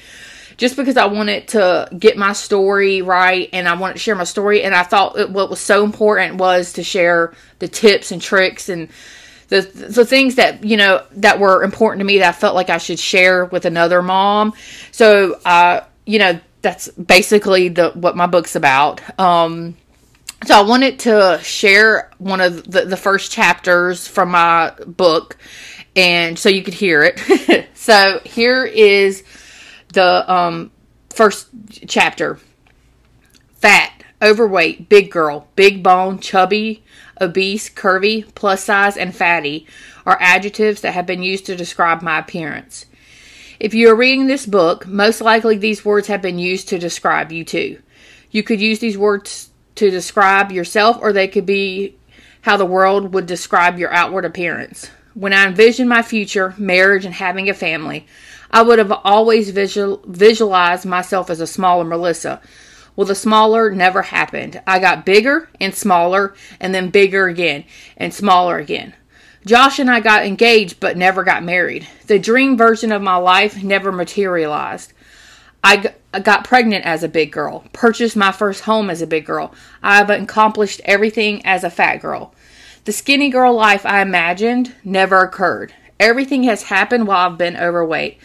just 0.60 0.76
because 0.76 0.98
I 0.98 1.06
wanted 1.06 1.48
to 1.48 1.88
get 1.98 2.18
my 2.18 2.34
story 2.34 3.00
right 3.00 3.48
and 3.50 3.66
I 3.66 3.72
wanted 3.76 3.94
to 3.94 3.98
share 3.98 4.14
my 4.14 4.24
story. 4.24 4.62
And 4.62 4.74
I 4.74 4.82
thought 4.82 5.18
it, 5.18 5.30
what 5.30 5.48
was 5.48 5.58
so 5.58 5.84
important 5.84 6.36
was 6.36 6.74
to 6.74 6.84
share 6.84 7.32
the 7.60 7.66
tips 7.66 8.12
and 8.12 8.20
tricks 8.20 8.68
and 8.68 8.90
the 9.48 9.62
the 9.62 10.04
things 10.04 10.34
that 10.34 10.62
you 10.62 10.76
know 10.76 11.02
that 11.12 11.40
were 11.40 11.64
important 11.64 12.00
to 12.00 12.04
me 12.04 12.18
that 12.18 12.28
I 12.28 12.32
felt 12.32 12.54
like 12.54 12.68
I 12.68 12.76
should 12.76 12.98
share 12.98 13.46
with 13.46 13.64
another 13.64 14.02
mom. 14.02 14.52
So, 14.92 15.40
uh, 15.46 15.80
you 16.04 16.18
know, 16.18 16.38
that's 16.60 16.88
basically 16.88 17.68
the 17.70 17.92
what 17.92 18.14
my 18.14 18.26
book's 18.26 18.54
about. 18.54 19.00
Um, 19.18 19.78
so 20.44 20.58
I 20.58 20.62
wanted 20.62 20.98
to 21.00 21.40
share 21.42 22.10
one 22.18 22.42
of 22.42 22.70
the, 22.70 22.84
the 22.84 22.98
first 22.98 23.32
chapters 23.32 24.06
from 24.06 24.32
my 24.32 24.74
book, 24.86 25.38
and 25.96 26.38
so 26.38 26.50
you 26.50 26.62
could 26.62 26.74
hear 26.74 27.02
it. 27.02 27.66
so 27.74 28.20
here 28.24 28.66
is 28.66 29.24
the 29.92 30.32
um, 30.32 30.70
first 31.10 31.48
chapter 31.86 32.38
fat, 33.54 33.92
overweight, 34.22 34.88
big 34.88 35.10
girl, 35.10 35.46
big 35.54 35.82
bone, 35.82 36.18
chubby, 36.18 36.82
obese, 37.20 37.68
curvy, 37.68 38.34
plus 38.34 38.64
size, 38.64 38.96
and 38.96 39.14
fatty 39.14 39.66
are 40.06 40.16
adjectives 40.20 40.80
that 40.80 40.94
have 40.94 41.06
been 41.06 41.22
used 41.22 41.46
to 41.46 41.56
describe 41.56 42.02
my 42.02 42.18
appearance. 42.18 42.86
If 43.58 43.74
you 43.74 43.90
are 43.90 43.94
reading 43.94 44.26
this 44.26 44.46
book, 44.46 44.86
most 44.86 45.20
likely 45.20 45.58
these 45.58 45.84
words 45.84 46.08
have 46.08 46.22
been 46.22 46.38
used 46.38 46.68
to 46.70 46.78
describe 46.78 47.30
you 47.30 47.44
too. 47.44 47.80
You 48.30 48.42
could 48.42 48.60
use 48.60 48.78
these 48.78 48.96
words 48.96 49.50
to 49.74 49.90
describe 49.90 50.50
yourself, 50.50 50.96
or 51.00 51.12
they 51.12 51.28
could 51.28 51.46
be 51.46 51.96
how 52.42 52.56
the 52.56 52.64
world 52.64 53.12
would 53.12 53.26
describe 53.26 53.78
your 53.78 53.92
outward 53.92 54.24
appearance. 54.24 54.90
When 55.14 55.32
I 55.32 55.46
envisioned 55.46 55.88
my 55.88 56.02
future, 56.02 56.54
marriage, 56.56 57.04
and 57.04 57.14
having 57.14 57.48
a 57.48 57.54
family, 57.54 58.06
I 58.50 58.62
would 58.62 58.78
have 58.78 58.92
always 58.92 59.50
visual, 59.50 60.02
visualized 60.06 60.84
myself 60.84 61.30
as 61.30 61.40
a 61.40 61.46
smaller 61.46 61.84
Melissa. 61.84 62.40
Well, 62.94 63.06
the 63.06 63.14
smaller 63.14 63.70
never 63.70 64.02
happened. 64.02 64.60
I 64.66 64.78
got 64.78 65.06
bigger 65.06 65.48
and 65.60 65.74
smaller, 65.74 66.34
and 66.60 66.74
then 66.74 66.90
bigger 66.90 67.26
again 67.26 67.64
and 67.96 68.14
smaller 68.14 68.58
again. 68.58 68.94
Josh 69.46 69.78
and 69.78 69.90
I 69.90 70.00
got 70.00 70.26
engaged 70.26 70.80
but 70.80 70.96
never 70.96 71.24
got 71.24 71.42
married. 71.42 71.88
The 72.06 72.18
dream 72.18 72.56
version 72.56 72.92
of 72.92 73.02
my 73.02 73.16
life 73.16 73.62
never 73.62 73.90
materialized. 73.90 74.92
I 75.64 75.92
got 76.22 76.44
pregnant 76.44 76.84
as 76.84 77.02
a 77.02 77.08
big 77.08 77.32
girl, 77.32 77.64
purchased 77.72 78.16
my 78.16 78.32
first 78.32 78.62
home 78.62 78.90
as 78.90 79.02
a 79.02 79.06
big 79.06 79.26
girl. 79.26 79.54
I've 79.82 80.10
accomplished 80.10 80.80
everything 80.84 81.44
as 81.44 81.64
a 81.64 81.70
fat 81.70 81.96
girl. 81.96 82.34
The 82.84 82.92
skinny 82.92 83.28
girl 83.28 83.52
life 83.52 83.84
I 83.84 84.00
imagined 84.00 84.74
never 84.84 85.20
occurred. 85.20 85.74
Everything 85.98 86.44
has 86.44 86.64
happened 86.64 87.06
while 87.06 87.30
I've 87.30 87.36
been 87.36 87.56
overweight. 87.56 88.18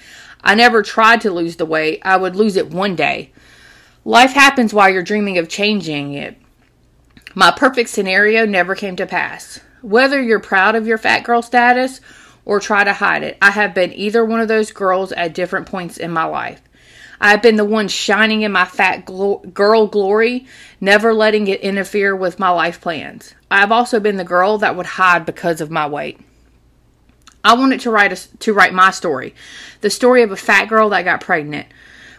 I 0.44 0.56
never 0.56 0.82
tried 0.82 1.22
to 1.22 1.32
lose 1.32 1.58
the 1.58 1.66
weight. 1.66 2.02
I 2.04 2.16
would 2.16 2.38
lose 2.38 2.56
it 2.56 2.70
one 2.70 2.96
day. 2.96 3.32
Life 4.06 4.32
happens 4.32 4.74
while 4.74 4.90
you're 4.90 5.04
dreaming 5.04 5.38
of 5.38 5.50
changing 5.50 6.14
it. 6.14 6.38
My 7.34 7.52
perfect 7.52 7.90
scenario 7.90 8.46
never 8.46 8.76
came 8.76 8.96
to 8.96 9.06
pass. 9.06 9.60
Whether 9.82 10.22
you're 10.22 10.40
proud 10.40 10.76
of 10.76 10.88
your 10.88 10.98
fat 10.98 11.26
girl 11.26 11.42
status 11.42 12.00
or 12.46 12.62
try 12.62 12.86
to 12.86 12.94
hide 12.94 13.24
it, 13.24 13.38
I 13.42 13.52
have 13.52 13.74
been 13.74 13.92
either 13.92 14.24
one 14.24 14.40
of 14.40 14.48
those 14.48 14.72
girls 14.72 15.12
at 15.12 15.34
different 15.34 15.66
points 15.66 15.98
in 15.98 16.12
my 16.12 16.24
life. 16.24 16.62
I 17.20 17.32
have 17.32 17.42
been 17.42 17.56
the 17.56 17.66
one 17.66 17.88
shining 17.88 18.42
in 18.42 18.52
my 18.52 18.66
fat 18.66 19.06
glo- 19.06 19.40
girl 19.54 19.88
glory, 19.88 20.46
never 20.82 21.14
letting 21.14 21.48
it 21.48 21.62
interfere 21.62 22.16
with 22.16 22.40
my 22.40 22.50
life 22.50 22.82
plans. 22.82 23.34
I 23.50 23.60
have 23.60 23.72
also 23.72 24.00
been 24.00 24.18
the 24.18 24.24
girl 24.24 24.58
that 24.58 24.76
would 24.76 24.86
hide 24.86 25.26
because 25.26 25.62
of 25.62 25.72
my 25.72 25.88
weight. 25.88 26.20
I 27.44 27.54
wanted 27.54 27.80
to 27.82 27.92
write 27.92 28.12
a, 28.12 28.38
to 28.40 28.54
write 28.54 28.74
my 28.74 28.92
story, 28.92 29.36
the 29.82 29.90
story 29.90 30.24
of 30.24 30.32
a 30.32 30.36
fat 30.36 30.66
girl 30.66 30.90
that 30.90 31.04
got 31.04 31.22
pregnant. 31.22 31.68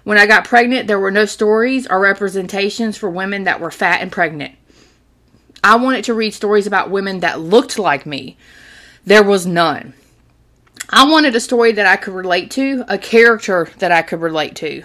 When 0.04 0.18
I 0.18 0.26
got 0.26 0.44
pregnant, 0.44 0.86
there 0.86 1.00
were 1.00 1.10
no 1.10 1.24
stories 1.24 1.86
or 1.88 1.98
representations 1.98 2.96
for 2.96 3.10
women 3.10 3.42
that 3.44 3.60
were 3.60 3.72
fat 3.72 4.00
and 4.02 4.12
pregnant. 4.12 4.54
I 5.64 5.74
wanted 5.76 6.04
to 6.04 6.14
read 6.14 6.32
stories 6.32 6.68
about 6.68 6.90
women 6.90 7.20
that 7.20 7.40
looked 7.40 7.76
like 7.76 8.06
me. 8.06 8.36
There 9.04 9.24
was 9.24 9.46
none. 9.46 9.94
I 10.88 11.10
wanted 11.10 11.34
a 11.34 11.40
story 11.40 11.72
that 11.72 11.86
I 11.86 11.96
could 11.96 12.14
relate 12.14 12.52
to, 12.52 12.84
a 12.86 12.96
character 12.96 13.68
that 13.78 13.90
I 13.90 14.02
could 14.02 14.20
relate 14.20 14.54
to. 14.56 14.84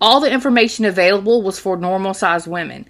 All 0.00 0.18
the 0.18 0.32
information 0.32 0.86
available 0.86 1.42
was 1.42 1.58
for 1.58 1.76
normal 1.76 2.14
sized 2.14 2.46
women. 2.46 2.88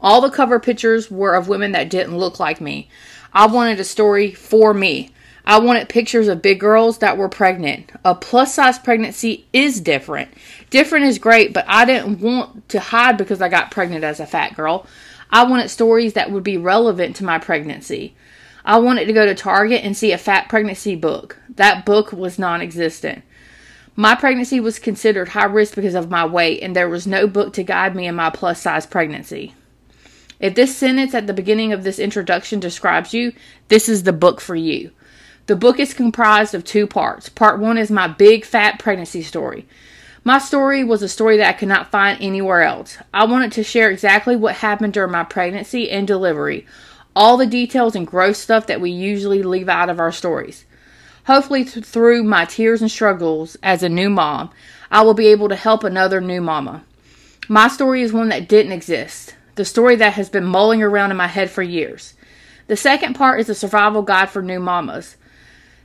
All 0.00 0.20
the 0.20 0.30
cover 0.30 0.60
pictures 0.60 1.10
were 1.10 1.34
of 1.34 1.48
women 1.48 1.72
that 1.72 1.90
didn't 1.90 2.16
look 2.16 2.38
like 2.38 2.60
me. 2.60 2.88
I 3.32 3.46
wanted 3.46 3.80
a 3.80 3.84
story 3.84 4.30
for 4.30 4.72
me. 4.72 5.10
I 5.44 5.58
wanted 5.58 5.88
pictures 5.88 6.28
of 6.28 6.42
big 6.42 6.60
girls 6.60 6.98
that 6.98 7.18
were 7.18 7.28
pregnant. 7.28 7.90
A 8.04 8.14
plus 8.14 8.54
size 8.54 8.78
pregnancy 8.78 9.44
is 9.52 9.80
different. 9.80 10.28
Different 10.70 11.06
is 11.06 11.18
great, 11.18 11.52
but 11.52 11.64
I 11.66 11.84
didn't 11.84 12.20
want 12.20 12.68
to 12.68 12.78
hide 12.78 13.16
because 13.16 13.42
I 13.42 13.48
got 13.48 13.72
pregnant 13.72 14.04
as 14.04 14.20
a 14.20 14.26
fat 14.26 14.54
girl. 14.54 14.86
I 15.30 15.42
wanted 15.42 15.70
stories 15.70 16.12
that 16.12 16.30
would 16.30 16.44
be 16.44 16.56
relevant 16.56 17.16
to 17.16 17.24
my 17.24 17.40
pregnancy. 17.40 18.14
I 18.66 18.78
wanted 18.78 19.06
to 19.06 19.12
go 19.12 19.24
to 19.24 19.34
Target 19.34 19.84
and 19.84 19.96
see 19.96 20.10
a 20.10 20.18
fat 20.18 20.48
pregnancy 20.48 20.96
book. 20.96 21.38
That 21.48 21.86
book 21.86 22.12
was 22.12 22.36
non 22.36 22.60
existent. 22.60 23.22
My 23.94 24.16
pregnancy 24.16 24.58
was 24.58 24.80
considered 24.80 25.28
high 25.28 25.44
risk 25.44 25.76
because 25.76 25.94
of 25.94 26.10
my 26.10 26.26
weight, 26.26 26.62
and 26.62 26.74
there 26.74 26.88
was 26.88 27.06
no 27.06 27.28
book 27.28 27.52
to 27.54 27.62
guide 27.62 27.94
me 27.94 28.08
in 28.08 28.16
my 28.16 28.28
plus 28.28 28.60
size 28.60 28.84
pregnancy. 28.84 29.54
If 30.40 30.56
this 30.56 30.76
sentence 30.76 31.14
at 31.14 31.28
the 31.28 31.32
beginning 31.32 31.72
of 31.72 31.84
this 31.84 32.00
introduction 32.00 32.58
describes 32.58 33.14
you, 33.14 33.32
this 33.68 33.88
is 33.88 34.02
the 34.02 34.12
book 34.12 34.40
for 34.40 34.56
you. 34.56 34.90
The 35.46 35.56
book 35.56 35.78
is 35.78 35.94
comprised 35.94 36.52
of 36.52 36.64
two 36.64 36.88
parts. 36.88 37.28
Part 37.28 37.60
one 37.60 37.78
is 37.78 37.90
my 37.90 38.08
big 38.08 38.44
fat 38.44 38.80
pregnancy 38.80 39.22
story. 39.22 39.64
My 40.24 40.38
story 40.38 40.82
was 40.82 41.02
a 41.02 41.08
story 41.08 41.36
that 41.36 41.48
I 41.48 41.56
could 41.56 41.68
not 41.68 41.92
find 41.92 42.20
anywhere 42.20 42.62
else. 42.62 42.98
I 43.14 43.26
wanted 43.26 43.52
to 43.52 43.62
share 43.62 43.90
exactly 43.90 44.34
what 44.34 44.56
happened 44.56 44.92
during 44.92 45.12
my 45.12 45.22
pregnancy 45.22 45.88
and 45.88 46.04
delivery, 46.04 46.66
all 47.16 47.38
the 47.38 47.46
details 47.46 47.96
and 47.96 48.06
gross 48.06 48.38
stuff 48.38 48.66
that 48.66 48.80
we 48.80 48.90
usually 48.90 49.42
leave 49.42 49.70
out 49.70 49.88
of 49.88 49.98
our 49.98 50.12
stories. 50.12 50.66
Hopefully, 51.26 51.64
th- 51.64 51.84
through 51.84 52.22
my 52.22 52.44
tears 52.44 52.82
and 52.82 52.90
struggles 52.90 53.56
as 53.62 53.82
a 53.82 53.88
new 53.88 54.10
mom, 54.10 54.50
I 54.90 55.00
will 55.00 55.14
be 55.14 55.28
able 55.28 55.48
to 55.48 55.56
help 55.56 55.82
another 55.82 56.20
new 56.20 56.42
mama. 56.42 56.84
My 57.48 57.68
story 57.68 58.02
is 58.02 58.12
one 58.12 58.28
that 58.28 58.48
didn't 58.48 58.72
exist, 58.72 59.34
the 59.54 59.64
story 59.64 59.96
that 59.96 60.12
has 60.12 60.28
been 60.28 60.44
mulling 60.44 60.82
around 60.82 61.10
in 61.10 61.16
my 61.16 61.26
head 61.26 61.50
for 61.50 61.62
years. 61.62 62.12
The 62.66 62.76
second 62.76 63.14
part 63.14 63.40
is 63.40 63.48
a 63.48 63.54
survival 63.54 64.02
guide 64.02 64.28
for 64.28 64.42
new 64.42 64.60
mamas. 64.60 65.16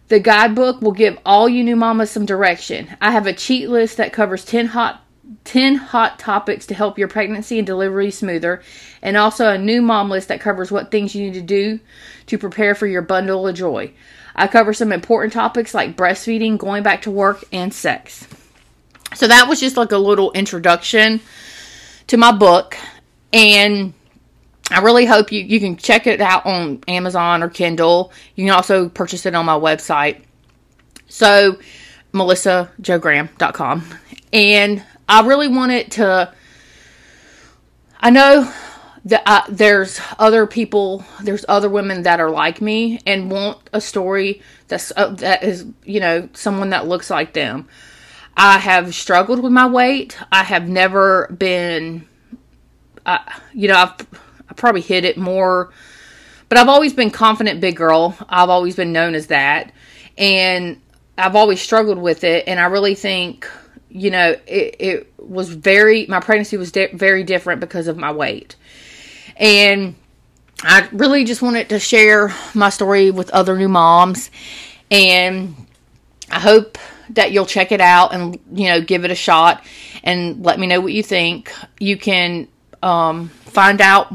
The 0.09 0.19
guidebook 0.19 0.81
will 0.81 0.91
give 0.91 1.17
all 1.25 1.47
you 1.47 1.63
new 1.63 1.77
mamas 1.77 2.11
some 2.11 2.25
direction. 2.25 2.97
I 3.00 3.11
have 3.11 3.25
a 3.25 3.33
cheat 3.33 3.69
list 3.69 3.95
that 3.97 4.11
covers 4.11 4.43
10 4.43 4.67
hot 4.67 5.00
10 5.43 5.75
hot 5.75 6.19
topics 6.19 6.65
to 6.67 6.73
help 6.73 6.97
your 6.97 7.07
pregnancy 7.07 7.57
and 7.57 7.65
delivery 7.65 8.11
smoother, 8.11 8.61
and 9.01 9.17
also 9.17 9.50
a 9.50 9.57
new 9.57 9.81
mom 9.81 10.09
list 10.09 10.27
that 10.27 10.41
covers 10.41 10.71
what 10.71 10.91
things 10.91 11.15
you 11.15 11.25
need 11.25 11.33
to 11.33 11.41
do 11.41 11.79
to 12.27 12.38
prepare 12.38 12.75
for 12.75 12.88
your 12.88 13.01
bundle 13.01 13.47
of 13.47 13.55
joy. 13.55 13.91
I 14.35 14.47
cover 14.47 14.73
some 14.73 14.91
important 14.91 15.33
topics 15.33 15.73
like 15.73 15.97
breastfeeding, 15.97 16.57
going 16.57 16.83
back 16.83 17.03
to 17.03 17.11
work, 17.11 17.43
and 17.51 17.73
sex. 17.73 18.27
So 19.15 19.27
that 19.27 19.47
was 19.47 19.59
just 19.59 19.77
like 19.77 19.91
a 19.91 19.97
little 19.97 20.31
introduction 20.31 21.19
to 22.07 22.17
my 22.17 22.31
book, 22.31 22.77
and 23.33 23.93
I 24.71 24.79
really 24.79 25.05
hope 25.05 25.31
you, 25.31 25.41
you 25.41 25.59
can 25.59 25.75
check 25.75 26.07
it 26.07 26.21
out 26.21 26.45
on 26.45 26.81
Amazon 26.88 27.43
or 27.43 27.50
Kindle. 27.50 28.13
You 28.35 28.45
can 28.45 28.53
also 28.53 28.88
purchase 28.88 29.25
it 29.25 29.35
on 29.35 29.45
my 29.45 29.57
website. 29.57 30.21
So, 31.07 31.59
melissajograham.com. 32.13 33.83
And 34.31 34.83
I 35.12 35.27
really 35.27 35.50
wanted 35.50 35.91
to. 35.91 36.34
I 38.00 38.10
know 38.12 38.51
that 39.03 39.24
I, 39.25 39.44
there's 39.50 40.00
other 40.18 40.48
people, 40.48 41.03
there's 41.22 41.44
other 41.50 41.70
women 41.70 42.03
that 42.03 42.22
are 42.22 42.30
like 42.30 42.62
me 42.62 43.01
and 43.06 43.30
want 43.30 43.70
a 43.74 43.82
story 43.82 44.41
that's 44.70 44.94
uh, 44.96 45.10
that 45.15 45.44
is 45.44 45.65
you 45.84 46.00
know 46.00 46.30
someone 46.32 46.70
that 46.70 46.88
looks 46.88 47.10
like 47.10 47.34
them. 47.34 47.68
I 48.38 48.58
have 48.60 48.96
struggled 48.96 49.44
with 49.44 49.51
my 49.51 49.68
weight. 49.68 50.18
I 50.32 50.44
have 50.44 50.70
never 50.70 51.27
been, 51.38 52.08
uh, 53.06 53.20
you 53.53 53.68
know, 53.68 53.75
I've 53.75 54.08
I 54.50 54.53
probably 54.56 54.80
hit 54.80 55.03
it 55.03 55.18
more, 55.18 55.74
but 56.48 56.58
I've 56.58 56.70
always 56.70 56.94
been 56.94 57.12
confident 57.12 57.60
big 57.60 57.75
girl. 57.75 58.18
I've 58.30 58.50
always 58.50 58.77
been 58.77 58.94
known 58.94 59.15
as 59.15 59.27
that, 59.27 59.74
and 60.18 60.80
I've 61.18 61.36
always 61.36 61.60
struggled 61.60 61.98
with 61.98 62.24
it. 62.24 62.46
And 62.48 62.62
I 62.62 62.68
really 62.68 62.96
think 62.96 63.46
you 63.93 64.10
know, 64.10 64.36
it, 64.48 64.75
it 64.79 65.13
was 65.19 65.50
very, 65.50 66.05
my 66.07 66.19
pregnancy 66.19 66.57
was 66.57 66.71
di- 66.71 66.93
very 66.93 67.24
different 67.24 67.60
because 67.60 67.88
of 67.88 67.98
my 67.98 68.12
weight. 68.12 68.55
And 69.36 69.95
I 70.62 70.88
really 70.91 71.25
just 71.25 71.41
wanted 71.41 71.69
to 71.69 71.79
share 71.79 72.33
my 72.53 72.69
story 72.69 73.12
with 73.12 73.29
other 73.31 73.57
new 73.57 73.67
moms. 73.67 74.31
And 74.89 75.55
I 76.29 76.39
hope 76.39 76.77
that 77.12 77.31
you'll 77.33 77.45
check 77.45 77.71
it 77.71 77.81
out 77.81 78.13
and, 78.13 78.39
you 78.53 78.69
know, 78.69 78.81
give 78.81 79.03
it 79.03 79.12
a 79.12 79.15
shot 79.15 79.65
and 80.03 80.43
let 80.45 80.57
me 80.57 80.67
know 80.67 80.79
what 80.79 80.93
you 80.93 81.03
think. 81.03 81.51
You 81.79 81.98
can 81.98 82.48
um, 82.81 83.27
find 83.27 83.81
out 83.81 84.13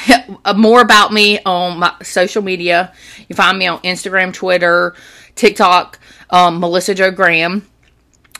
more 0.56 0.80
about 0.80 1.12
me 1.12 1.40
on 1.44 1.80
my 1.80 1.94
social 2.02 2.42
media. 2.42 2.92
You 3.28 3.34
find 3.34 3.58
me 3.58 3.66
on 3.66 3.80
Instagram, 3.80 4.32
Twitter, 4.32 4.94
TikTok, 5.34 5.98
um, 6.30 6.60
Melissa 6.60 6.94
Jo 6.94 7.10
Graham 7.10 7.66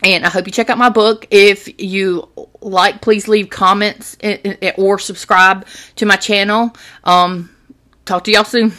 and 0.03 0.27
I 0.27 0.29
hope 0.29 0.47
you 0.47 0.53
check 0.53 0.71
out 0.71 0.79
my 0.79 0.91
book. 0.91 1.27
If 1.31 1.81
you 1.81 2.29
like, 2.61 3.01
please 3.01 3.29
leave 3.29 3.51
comments 3.51 4.17
or 4.77 4.99
subscribe 4.99 5.67
to 5.97 6.07
my 6.07 6.17
channel. 6.17 6.75
Um, 7.05 7.51
talk 8.05 8.25
to 8.25 8.33
y'all 8.33 8.45
soon. 8.45 8.73